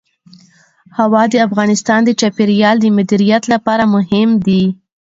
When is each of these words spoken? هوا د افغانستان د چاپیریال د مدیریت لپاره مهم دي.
هوا 0.97 1.23
د 1.29 1.35
افغانستان 1.47 1.99
د 2.05 2.09
چاپیریال 2.21 2.75
د 2.81 2.85
مدیریت 2.97 3.43
لپاره 3.53 3.83
مهم 3.95 4.29
دي. 4.45 4.63